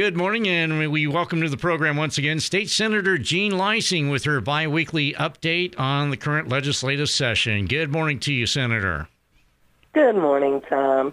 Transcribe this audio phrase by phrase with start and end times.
[0.00, 4.24] Good morning, and we welcome to the program once again State Senator Jean Leising with
[4.24, 7.66] her biweekly update on the current legislative session.
[7.66, 9.08] Good morning to you, Senator.
[9.92, 11.12] Good morning, Tom.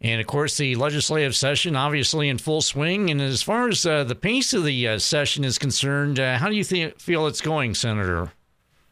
[0.00, 3.10] And of course, the legislative session obviously in full swing.
[3.10, 6.48] And as far as uh, the pace of the uh, session is concerned, uh, how
[6.48, 8.30] do you th- feel it's going, Senator?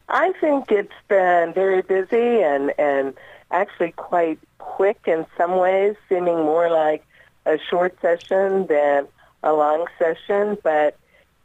[0.09, 3.13] I think it's been very busy and and
[3.51, 7.05] actually quite quick in some ways, seeming more like
[7.45, 9.07] a short session than
[9.43, 10.97] a long session, but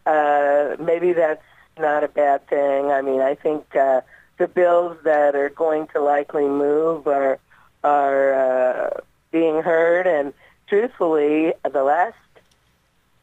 [0.06, 1.44] uh, maybe that's
[1.78, 2.90] not a bad thing.
[2.90, 4.02] I mean, I think uh,
[4.38, 7.38] the bills that are going to likely move are
[7.82, 10.32] are uh, being heard, and
[10.68, 12.16] truthfully, the last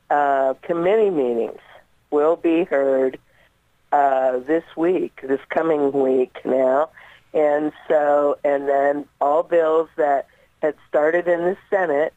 [0.09, 1.59] uh, committee meetings
[2.12, 3.17] will be heard
[3.91, 6.90] uh, this week, this coming week now,
[7.34, 10.27] and so and then all bills that
[10.62, 12.13] had started in the Senate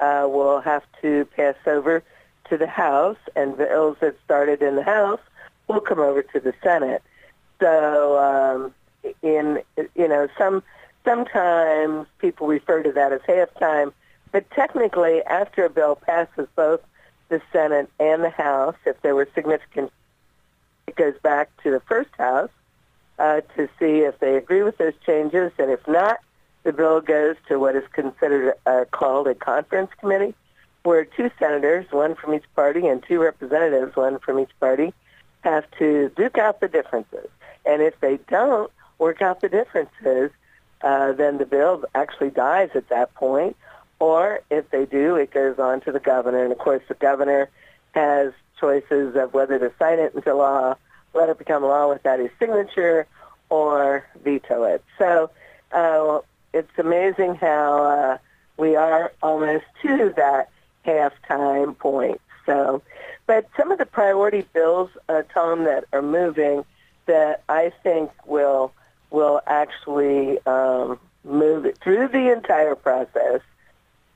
[0.00, 2.02] uh, will have to pass over
[2.48, 5.20] to the House, and bills that started in the House
[5.68, 7.02] will come over to the Senate.
[7.60, 8.74] So, um,
[9.22, 9.62] in
[9.94, 10.62] you know, some
[11.04, 13.92] sometimes people refer to that as halftime,
[14.32, 16.80] but technically, after a bill passes both
[17.28, 19.92] the Senate and the House, if there were significant,
[20.86, 22.50] it goes back to the first House
[23.18, 26.18] uh, to see if they agree with those changes, and if not,
[26.66, 30.34] the bill goes to what is considered uh, called a conference committee,
[30.82, 34.92] where two senators, one from each party, and two representatives, one from each party,
[35.42, 37.28] have to duke out the differences.
[37.64, 40.32] And if they don't work out the differences,
[40.82, 43.56] uh, then the bill actually dies at that point.
[44.00, 46.42] Or if they do, it goes on to the governor.
[46.42, 47.48] And of course, the governor
[47.92, 50.74] has choices of whether to sign it into law,
[51.14, 53.06] let it become law without his signature,
[53.50, 54.82] or veto it.
[54.98, 55.30] So
[55.70, 56.18] uh,
[56.56, 58.18] it's amazing how uh,
[58.56, 60.48] we are almost to that
[60.86, 62.20] halftime point.
[62.46, 62.82] So,
[63.26, 66.64] but some of the priority bills, uh, Tom, that are moving
[67.04, 68.72] that I think will
[69.10, 73.40] will actually um, move it through the entire process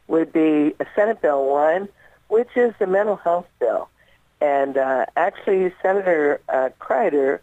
[0.09, 1.89] would be Senate Bill 1,
[2.29, 3.89] which is the mental health bill.
[4.41, 7.43] And uh, actually, Senator uh, Crider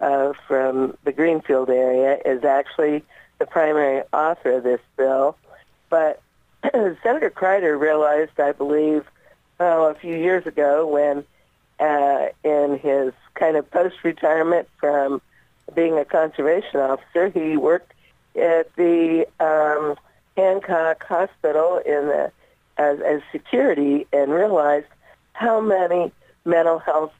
[0.00, 3.04] uh, from the Greenfield area is actually
[3.42, 5.36] the primary author of this bill.
[5.90, 6.22] But
[6.72, 9.04] Senator Crider realized, I believe,
[9.58, 11.24] oh, a few years ago when
[11.80, 15.20] uh, in his kind of post-retirement from
[15.74, 17.92] being a conservation officer, he worked
[18.40, 19.96] at the um,
[20.36, 22.32] Hancock Hospital in the
[22.78, 24.86] as, as security and realized
[25.32, 26.12] how many
[26.44, 27.12] mental health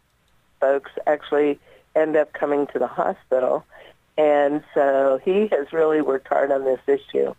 [0.61, 1.59] folks actually
[1.97, 3.65] end up coming to the hospital
[4.17, 7.35] and so he has really worked hard on this issue.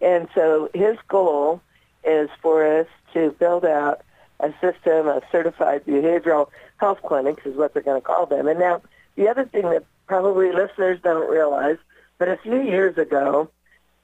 [0.00, 1.60] And so his goal
[2.04, 4.02] is for us to build out
[4.40, 8.46] a system of certified behavioral health clinics is what they're going to call them.
[8.46, 8.82] And now
[9.16, 11.78] the other thing that probably listeners don't realize,
[12.18, 13.50] but a few years ago,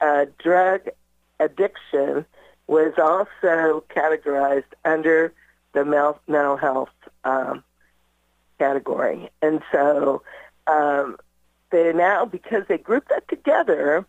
[0.01, 0.81] uh, drug
[1.39, 2.25] addiction
[2.67, 5.33] was also categorized under
[5.73, 6.89] the mental health
[7.23, 7.63] um,
[8.57, 9.29] category.
[9.41, 10.21] And so
[10.67, 11.17] um,
[11.71, 14.05] they now, because they group that together,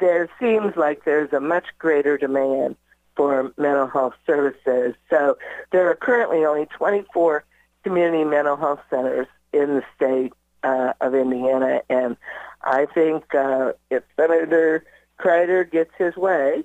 [0.00, 2.76] there seems like there's a much greater demand
[3.16, 4.94] for mental health services.
[5.08, 5.38] So
[5.72, 7.44] there are currently only 24
[7.82, 10.32] community mental health centers in the state
[10.62, 12.16] uh, of Indiana, and
[12.62, 14.84] I think uh, if Senator
[15.16, 16.64] Crider gets his way,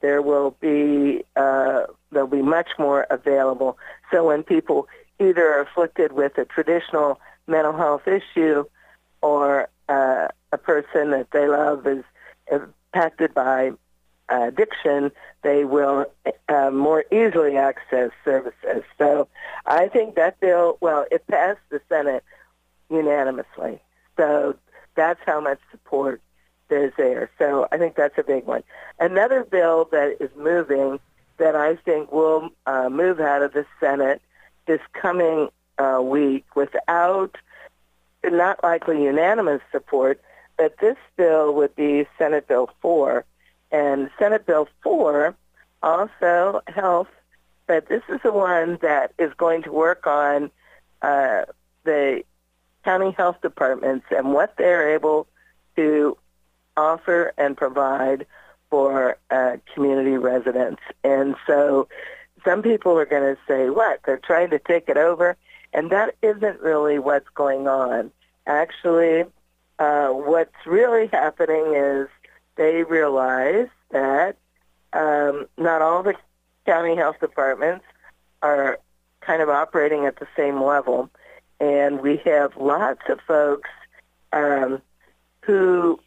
[0.00, 3.78] there will be uh, there'll be much more available.
[4.10, 4.88] So when people
[5.20, 8.64] either are afflicted with a traditional mental health issue
[9.22, 12.04] or uh, a person that they love is
[12.50, 13.72] impacted by
[14.28, 15.10] addiction,
[15.42, 16.06] they will
[16.48, 18.82] uh, more easily access services.
[18.98, 19.28] So
[19.66, 22.24] I think that bill, well, it passed the Senate
[22.90, 23.80] unanimously.
[24.16, 24.56] So
[24.94, 26.20] that's how much support
[26.68, 27.30] there's there.
[27.38, 28.62] So I think that's a big one.
[28.98, 31.00] Another bill that is moving
[31.38, 34.20] that I think will uh, move out of the Senate
[34.66, 35.48] this coming
[35.78, 37.36] uh, week without–
[38.24, 40.20] not likely unanimous support,
[40.56, 43.24] but this bill would be Senate Bill 4.
[43.70, 45.34] And Senate Bill 4
[45.82, 47.08] also health,
[47.66, 50.50] but this is the one that is going to work on
[51.00, 51.42] uh,
[51.84, 52.22] the
[52.84, 55.26] county health departments and what they're able
[55.76, 56.16] to
[56.76, 58.26] offer and provide
[58.70, 60.82] for uh, community residents.
[61.04, 61.88] And so
[62.44, 65.36] some people are going to say, what, they're trying to take it over?
[65.72, 68.10] And that isn't really what's going on.
[68.46, 69.24] Actually,
[69.78, 72.08] uh, what's really happening is
[72.56, 74.36] they realize that
[74.92, 76.14] um, not all the
[76.66, 77.84] county health departments
[78.42, 78.78] are
[79.20, 81.08] kind of operating at the same level.
[81.60, 83.70] And we have lots of folks
[84.32, 84.82] um,
[85.42, 85.98] who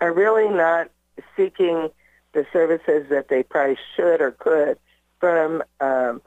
[0.00, 0.90] are really not
[1.36, 1.90] seeking
[2.32, 4.78] the services that they probably should or could
[5.20, 6.22] from um,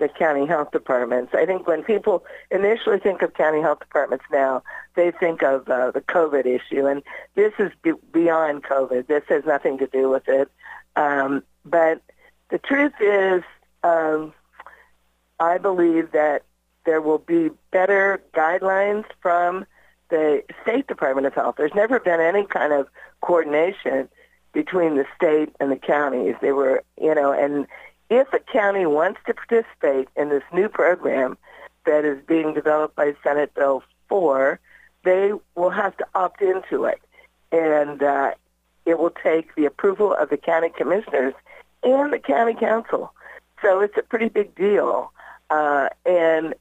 [0.00, 1.32] the county health departments.
[1.34, 4.62] I think when people initially think of county health departments now,
[4.96, 7.02] they think of uh, the COVID issue, and
[7.36, 9.06] this is be- beyond COVID.
[9.06, 10.50] This has nothing to do with it.
[10.96, 12.02] Um, but
[12.48, 13.44] the truth is,
[13.84, 14.32] um,
[15.38, 16.42] I believe that
[16.84, 19.66] there will be better guidelines from
[20.08, 21.56] the State Department of Health.
[21.58, 22.88] There's never been any kind of
[23.20, 24.08] coordination
[24.52, 26.34] between the state and the counties.
[26.40, 27.66] They were, you know, and
[28.10, 31.38] if a county wants to participate in this new program
[31.86, 34.58] that is being developed by Senate Bill 4,
[35.04, 37.00] they will have to opt into it.
[37.52, 38.32] And uh,
[38.84, 41.34] it will take the approval of the county commissioners
[41.82, 43.12] and the county council.
[43.62, 45.12] So it's a pretty big deal.
[45.48, 46.54] Uh, and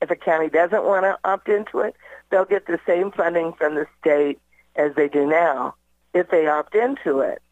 [0.00, 1.96] if a county doesn't want to opt into it,
[2.30, 4.38] they'll get the same funding from the state
[4.76, 5.74] as they do now
[6.14, 7.42] if they opt into it.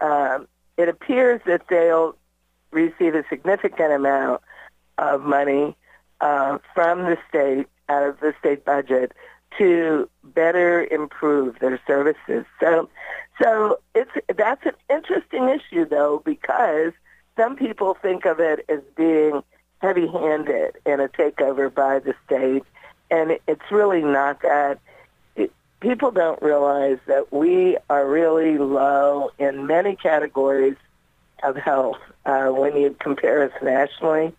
[0.00, 2.16] Um, it appears that they'll
[2.70, 4.42] receive a significant amount
[4.98, 5.76] of money
[6.20, 9.12] uh, from the state out of the state budget
[9.56, 12.44] to better improve their services.
[12.60, 12.88] So,
[13.40, 16.92] so it's that's an interesting issue though because
[17.36, 19.42] some people think of it as being
[19.80, 22.64] heavy-handed and a takeover by the state,
[23.10, 24.78] and it's really not that.
[25.80, 30.74] People don't realize that we are really low in many categories
[31.42, 34.32] of health uh, when you compare us nationally,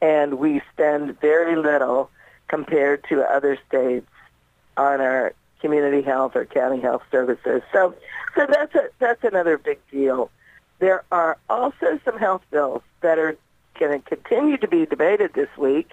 [0.00, 2.10] and we spend very little
[2.48, 4.08] compared to other states
[4.76, 7.62] on our community health or county health services.
[7.72, 7.94] So,
[8.34, 10.30] so that's a, that's another big deal.
[10.78, 13.36] There are also some health bills that are
[13.78, 15.90] going to continue to be debated this week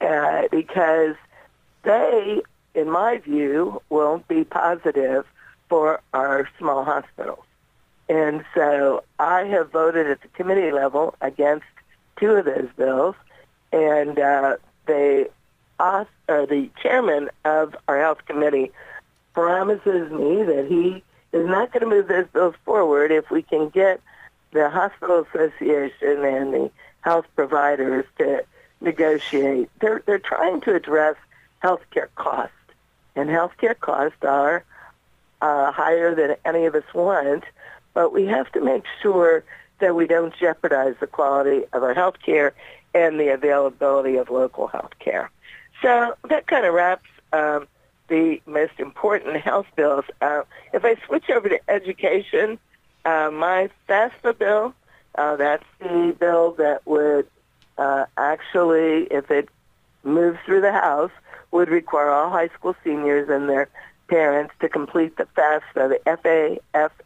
[0.00, 1.14] uh, because
[1.82, 2.42] they,
[2.74, 5.24] in my view, will be positive
[5.68, 7.44] for our small hospitals.
[8.12, 11.64] And so I have voted at the committee level against
[12.20, 13.14] two of those bills,
[13.72, 15.28] and uh, they,
[15.80, 18.70] uh, the chairman of our health committee
[19.32, 23.70] promises me that he is not going to move those bills forward if we can
[23.70, 23.98] get
[24.50, 26.70] the hospital association and the
[27.00, 28.44] health providers to
[28.82, 29.70] negotiate.
[29.80, 31.16] They're they're trying to address
[31.62, 32.52] healthcare costs,
[33.16, 34.64] and healthcare costs are
[35.40, 37.44] uh, higher than any of us want.
[37.94, 39.44] But we have to make sure
[39.80, 42.54] that we don't jeopardize the quality of our health care
[42.94, 45.30] and the availability of local health care.
[45.82, 47.66] So that kind of wraps um,
[48.08, 50.04] the most important health bills.
[50.20, 50.42] Uh,
[50.72, 52.58] if I switch over to education,
[53.04, 54.74] uh, my FAFSA bill,
[55.16, 57.26] uh, that's the bill that would
[57.78, 59.48] uh, actually, if it
[60.04, 61.10] moves through the House,
[61.50, 63.68] would require all high school seniors and their
[64.08, 66.60] parents to complete the FAFSA, the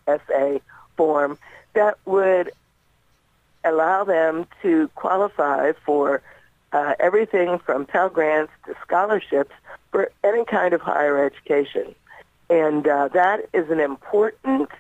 [0.09, 0.61] FAFSA
[0.97, 1.39] form
[1.75, 2.51] that would
[3.65, 6.23] allow them to qualify for
[6.73, 9.53] uh, everything from Pell Grants to scholarships
[9.91, 11.95] for any kind of higher education.
[12.49, 14.71] And uh, that is an important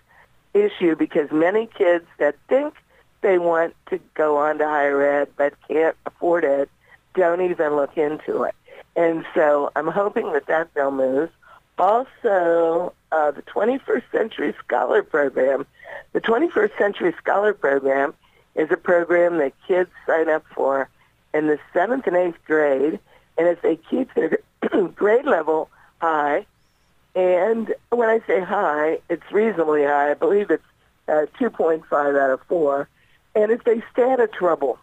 [0.54, 2.74] issue because many kids that think
[3.20, 6.70] they want to go on to higher ed but can't afford it
[7.14, 8.54] don't even look into it.
[8.94, 11.32] And so I'm hoping that that bill moves.
[11.78, 15.66] Also, uh, the 21st Century Scholar Program.
[16.12, 18.14] The 21st Century Scholar Program
[18.54, 20.88] is a program that kids sign up for
[21.34, 22.98] in the seventh and eighth grade,
[23.36, 24.38] and if they keep their
[24.94, 25.68] grade level
[26.00, 26.46] high,
[27.14, 30.10] and when I say high, it's reasonably high.
[30.10, 30.62] I believe it's
[31.08, 32.88] uh, 2.5 out of 4.
[33.34, 34.78] And if they stay out of trouble,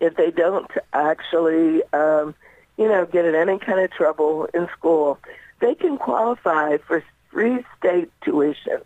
[0.00, 2.34] if they don't actually, um,
[2.76, 5.18] you know, get in any kind of trouble in school,
[5.60, 8.80] they can qualify for free state tuition,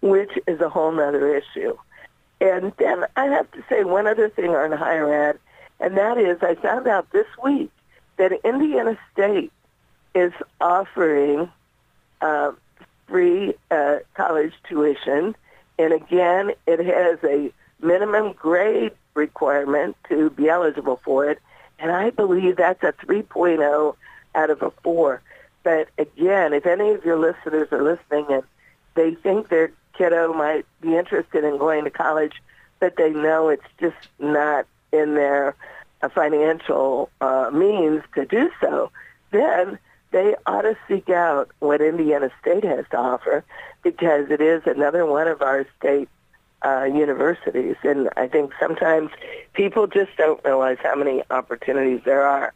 [0.00, 1.76] which is a whole other issue.
[2.40, 5.38] And then I have to say one other thing on higher ed,
[5.80, 7.70] and that is I found out this week
[8.16, 9.52] that Indiana State
[10.14, 11.50] is offering
[12.20, 12.52] uh,
[13.06, 15.34] free uh, college tuition.
[15.78, 21.40] And again, it has a minimum grade requirement to be eligible for it.
[21.78, 23.96] And I believe that's a 3.0
[24.34, 25.22] out of a 4.
[25.62, 28.42] But again, if any of your listeners are listening and
[28.94, 32.42] they think their kiddo might be interested in going to college,
[32.80, 35.56] but they know it's just not in their
[36.02, 38.90] uh, financial uh, means to do so,
[39.30, 39.78] then
[40.10, 43.44] they ought to seek out what Indiana State has to offer
[43.82, 46.08] because it is another one of our state
[46.64, 47.76] uh, universities.
[47.82, 49.10] And I think sometimes
[49.52, 52.52] people just don't realize how many opportunities there are.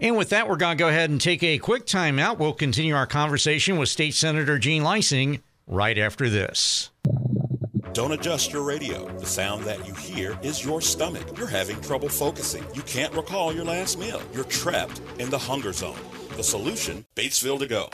[0.00, 2.38] And with that, we're going to go ahead and take a quick time out.
[2.38, 6.90] We'll continue our conversation with State Senator Jean Leising right after this.
[7.92, 9.06] Don't adjust your radio.
[9.18, 11.36] The sound that you hear is your stomach.
[11.36, 12.64] You're having trouble focusing.
[12.74, 14.22] You can't recall your last meal.
[14.32, 15.98] You're trapped in the hunger zone.
[16.36, 17.90] The solution Batesville to go.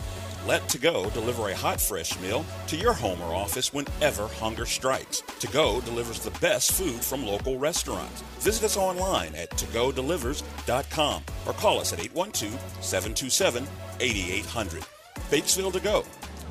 [0.48, 4.64] Let To Go deliver a hot, fresh meal to your home or office whenever hunger
[4.64, 5.20] strikes.
[5.40, 8.22] To Go delivers the best food from local restaurants.
[8.40, 13.68] Visit us online at togodelivers.com or call us at 812 727
[14.00, 14.82] 8800.
[15.30, 16.02] Batesville To Go.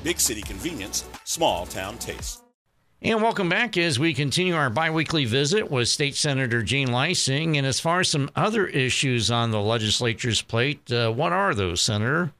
[0.04, 2.44] Big city convenience, small town taste.
[3.02, 7.56] And welcome back as we continue our biweekly visit with State Senator Jean Leising.
[7.56, 11.80] And as far as some other issues on the legislature's plate, uh, what are those,
[11.80, 12.32] Senator?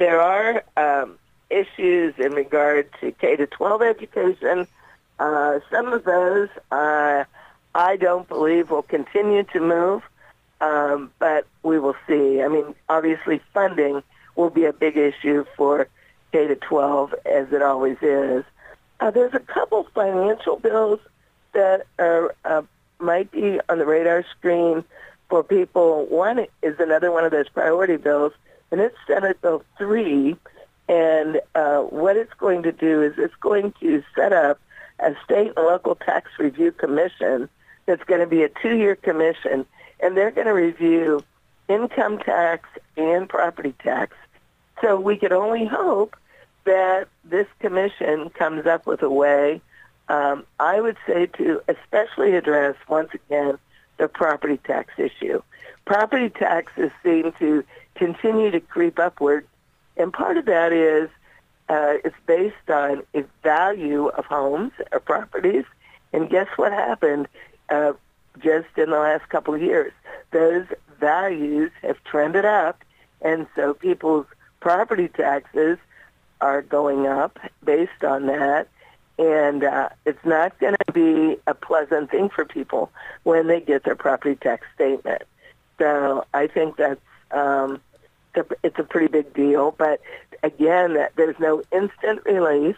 [0.00, 1.18] There are um,
[1.50, 4.66] issues in regard to K to 12 education.
[5.18, 7.24] Uh, some of those uh,
[7.74, 10.02] I don't believe will continue to move,
[10.62, 12.40] um, but we will see.
[12.40, 14.02] I mean, obviously funding
[14.36, 15.86] will be a big issue for
[16.32, 18.42] K to 12 as it always is.
[19.00, 21.00] Uh, there's a couple financial bills
[21.52, 22.62] that are, uh,
[23.00, 24.82] might be on the radar screen
[25.28, 26.06] for people.
[26.06, 28.32] One is another one of those priority bills,
[28.70, 30.36] and it's Senate Bill 3.
[30.88, 34.60] And uh, what it's going to do is it's going to set up
[34.98, 37.48] a state and local tax review commission
[37.86, 39.66] that's going to be a two-year commission,
[40.00, 41.22] and they're going to review
[41.68, 44.16] income tax and property tax.
[44.80, 46.16] So we could only hope
[46.64, 49.60] that this commission comes up with a way,
[50.08, 53.58] um, I would say, to especially address, once again,
[53.98, 55.42] the property tax issue.
[55.84, 57.64] Property taxes seem to
[58.00, 59.46] continue to creep upward,
[59.98, 61.10] and part of that is
[61.68, 65.64] uh, it's based on a value of homes or properties.
[66.14, 67.28] And guess what happened
[67.68, 67.92] uh,
[68.38, 69.92] just in the last couple of years?
[70.30, 70.64] Those
[70.98, 72.82] values have trended up,
[73.20, 74.26] and so people's
[74.60, 75.76] property taxes
[76.40, 78.66] are going up based on that.
[79.18, 82.90] And uh, it's not going to be a pleasant thing for people
[83.24, 85.22] when they get their property tax statement.
[85.78, 87.82] So I think that's um,
[88.34, 89.74] it's a pretty big deal.
[89.76, 90.00] But
[90.42, 92.76] again, there's no instant relief.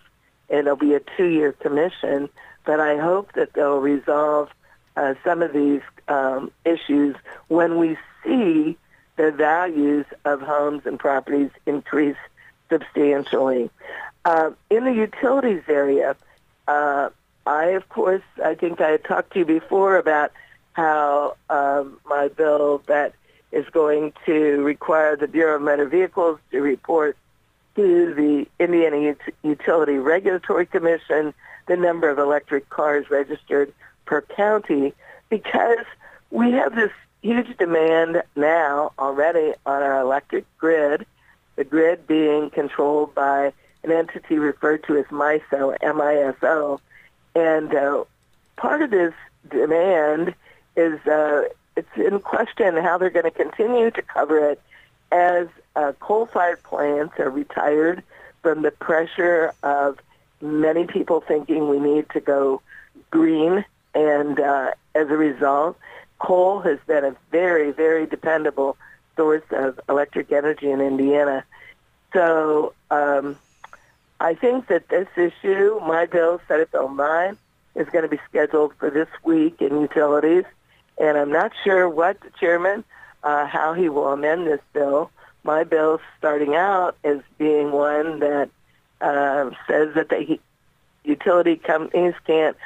[0.48, 2.28] It'll be a two-year commission,
[2.64, 4.50] but I hope that they'll resolve
[4.96, 7.16] uh, some of these um, issues
[7.48, 8.76] when we see
[9.16, 12.16] the values of homes and properties increase
[12.70, 13.70] substantially.
[14.24, 16.16] Uh, in the utilities area,
[16.68, 17.10] uh,
[17.46, 20.32] I, of course, I think I had talked to you before about
[20.72, 23.14] how um, my bill that
[23.52, 27.16] is going to require the Bureau of Motor Vehicles to report
[27.76, 31.32] to the Indiana Ut- Utility Regulatory Commission
[31.68, 33.72] the number of electric cars registered
[34.04, 34.92] per county
[35.28, 35.84] because
[36.30, 36.90] we have this
[37.22, 41.06] huge demand now already on our electric grid
[41.56, 43.52] the grid being controlled by
[43.84, 46.80] an entity referred to as MISO, M-I-S-O.
[47.34, 48.04] And uh,
[48.56, 49.14] part of this
[49.50, 50.34] demand
[50.76, 51.44] is uh,
[51.76, 54.60] it's in question how they're going to continue to cover it
[55.10, 58.02] as uh, coal-fired plants are retired
[58.42, 59.98] from the pressure of
[60.40, 62.60] many people thinking we need to go
[63.10, 63.64] green.
[63.94, 65.78] And uh, as a result,
[66.18, 68.76] coal has been a very, very dependable
[69.16, 71.44] source of electric energy in Indiana.
[72.12, 73.36] So um,
[74.20, 77.36] I think that this issue, my bill, Senate Bill 9,
[77.74, 80.44] is going to be scheduled for this week in utilities.
[80.98, 82.84] And I'm not sure what the chairman,
[83.22, 85.10] uh, how he will amend this bill.
[85.44, 88.50] My bill starting out as being one that
[89.00, 90.38] uh, says that the
[91.04, 92.56] utility companies can't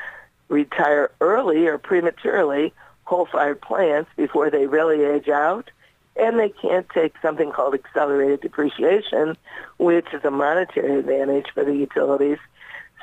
[0.48, 2.72] retire early or prematurely
[3.06, 5.70] coal-fired plants before they really age out
[6.18, 9.36] and they can't take something called accelerated depreciation,
[9.78, 12.38] which is a monetary advantage for the utilities.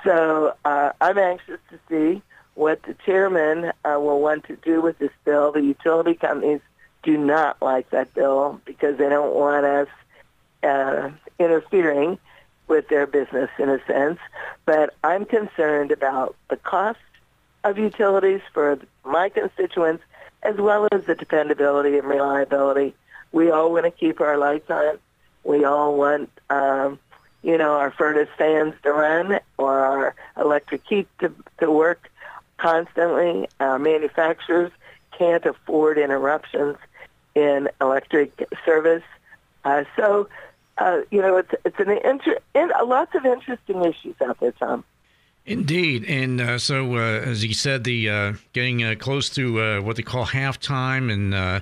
[0.03, 2.21] So uh, I'm anxious to see
[2.55, 5.51] what the chairman uh, will want to do with this bill.
[5.51, 6.61] The utility companies
[7.01, 9.87] do not like that bill because they don't want us
[10.63, 12.17] uh, interfering
[12.67, 14.19] with their business in a sense.
[14.65, 16.99] But I'm concerned about the cost
[17.63, 20.03] of utilities for my constituents
[20.41, 22.93] as well as the dependability and reliability
[23.33, 24.99] we all want to keep our lights on.
[25.43, 26.99] We all want, um,
[27.41, 32.09] you know, our furnace fans to run or our electric heat to, to work
[32.57, 33.47] constantly.
[33.59, 34.71] Our manufacturers
[35.17, 36.77] can't afford interruptions
[37.35, 39.03] in electric service.
[39.63, 40.27] Uh, so,
[40.77, 44.51] uh, you know, it's it's an inter- in, uh, lots of interesting issues out there,
[44.51, 44.83] Tom.
[45.45, 49.81] Indeed, and uh, so uh, as you said, the uh, getting uh, close to uh,
[49.81, 51.59] what they call halftime, and uh,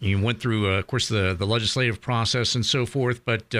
[0.00, 3.24] you went through, of course, the the legislative process and so forth.
[3.24, 3.54] But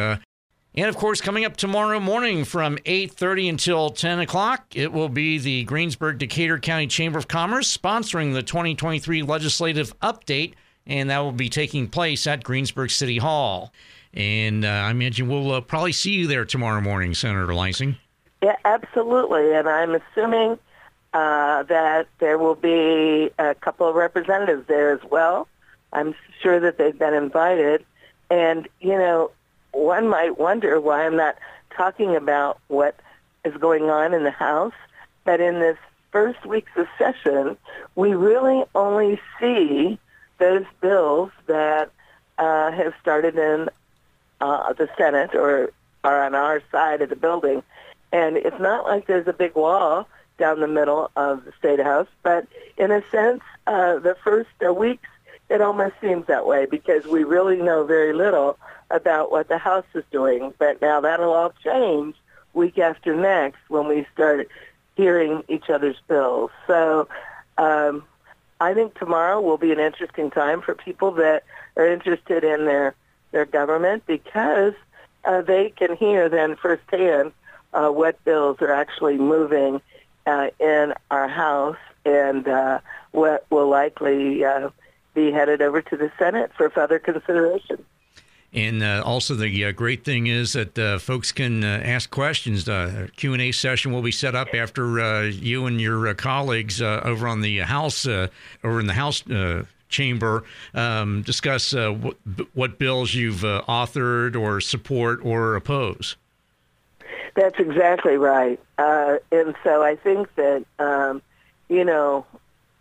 [0.77, 5.09] and of course, coming up tomorrow morning from eight thirty until ten o'clock, it will
[5.09, 10.55] be the Greensburg Decatur County Chamber of Commerce sponsoring the 2023 legislative update,
[10.87, 13.73] and that will be taking place at Greensburg City Hall.
[14.13, 17.97] And I imagine we'll probably see you there tomorrow morning, Senator Leising.
[18.43, 19.55] Yeah, absolutely.
[19.55, 20.59] And I'm assuming
[21.13, 25.49] uh, that there will be a couple of representatives there as well.
[25.93, 27.85] I'm sure that they've been invited.
[28.31, 29.31] And, you know,
[29.77, 31.37] one might wonder why I'm not
[31.77, 32.97] talking about what
[33.45, 34.75] is going on in the House.
[35.25, 35.79] But in this
[36.13, 37.57] first week's of session,
[37.95, 39.99] we really only see
[40.39, 41.91] those bills that
[42.39, 43.69] uh, have started in
[44.41, 45.71] uh, the Senate or
[46.05, 47.63] are on our side of the building
[48.13, 52.09] and it's not like there's a big wall down the middle of the State House,
[52.23, 55.09] but in a sense, uh, the first weeks,
[55.49, 58.59] it almost seems that way because we really know very little
[58.91, 60.53] about what the House is doing.
[60.59, 62.17] But now that'll all change
[62.53, 64.49] week after next when we start
[64.97, 66.51] hearing each other's bills.
[66.67, 67.09] So
[67.59, 68.05] um,
[68.61, 71.45] I think tomorrow will be an interesting time for people that
[71.77, 72.95] are interested in their,
[73.31, 74.73] their government because
[75.25, 77.33] uh, they can hear then firsthand
[77.75, 79.81] uh, what bills are actually moving
[80.27, 82.81] uh, in our House and uh,
[83.13, 84.71] what will likely uh,
[85.17, 87.85] be headed over to the Senate for further consideration.
[88.53, 92.69] And uh, also, the uh, great thing is that uh, folks can uh, ask questions.
[92.69, 96.81] Uh, Q and A session will be set up after uh, you and your colleagues
[96.81, 99.25] over on the House, over in the House
[99.89, 100.45] chamber,
[100.75, 102.17] um, discuss what,
[102.55, 106.17] what, bills you've authored or support or oppose.
[107.35, 108.59] That's exactly right.
[108.79, 111.21] Uh, and so I think that, um,
[111.69, 112.25] you know,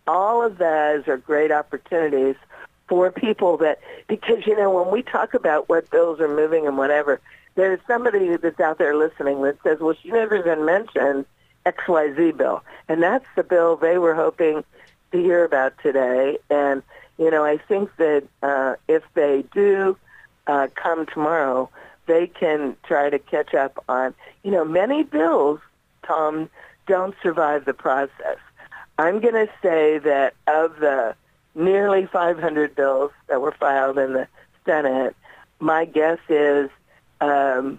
[0.06, 2.36] all of those are great opportunities
[2.88, 6.78] for people that, because, you know, when we talk about what bills are moving and
[6.78, 7.20] whatever,
[7.56, 11.24] there's somebody that's out there listening that says, well, she never even mentioned
[11.64, 12.62] XYZ bill.
[12.88, 14.64] And that's the bill they were hoping
[15.12, 16.38] to hear about today.
[16.48, 16.82] And,
[17.18, 19.96] you know, I think that uh, if they do
[20.46, 21.68] uh, come tomorrow,
[22.06, 25.58] they can try to catch up on, you know, many bills,
[26.04, 26.48] Tom,
[26.86, 28.38] don't survive the process.
[28.98, 31.14] I'm going to say that of the
[31.54, 34.28] nearly 500 bills that were filed in the
[34.64, 35.14] Senate,
[35.60, 36.70] my guess is,
[37.20, 37.78] um,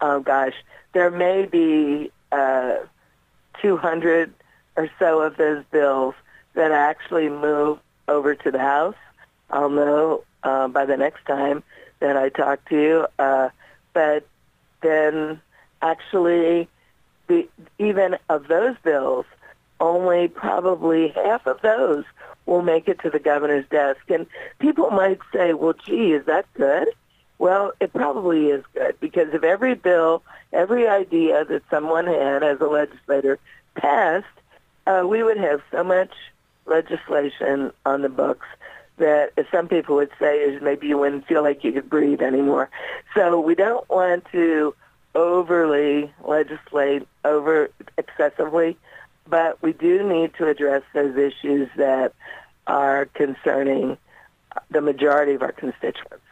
[0.00, 0.54] oh gosh,
[0.92, 2.76] there may be uh,
[3.60, 4.32] 200
[4.76, 6.14] or so of those bills
[6.54, 8.94] that actually move over to the House.
[9.50, 11.62] I'll know uh, by the next time
[12.00, 13.06] that I talk to you.
[13.18, 13.50] Uh,
[13.92, 14.26] but
[14.82, 15.40] then
[15.82, 16.68] actually,
[17.26, 19.26] the, even of those bills,
[19.80, 22.04] only probably half of those
[22.46, 24.00] will make it to the governor's desk.
[24.08, 24.26] And
[24.58, 26.88] people might say, well, gee, is that good?
[27.38, 32.60] Well, it probably is good because if every bill, every idea that someone had as
[32.60, 33.38] a legislator
[33.74, 34.26] passed,
[34.86, 36.10] uh, we would have so much
[36.66, 38.46] legislation on the books
[38.96, 42.68] that some people would say is maybe you wouldn't feel like you could breathe anymore.
[43.14, 44.74] So we don't want to
[45.14, 48.76] overly legislate over excessively,
[49.28, 52.12] but we do need to address those issues that
[52.66, 53.96] are concerning
[54.70, 56.24] the majority of our constituents.